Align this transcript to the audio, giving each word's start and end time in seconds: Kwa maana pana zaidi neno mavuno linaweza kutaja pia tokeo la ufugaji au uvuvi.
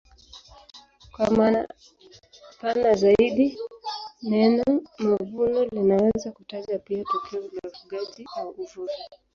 Kwa 1.11 1.29
maana 1.37 1.67
pana 2.61 2.93
zaidi 2.95 3.57
neno 4.23 4.63
mavuno 5.03 5.65
linaweza 5.65 6.31
kutaja 6.31 6.79
pia 6.79 7.03
tokeo 7.03 7.41
la 7.41 7.69
ufugaji 7.69 8.27
au 8.35 8.49
uvuvi. 8.49 8.93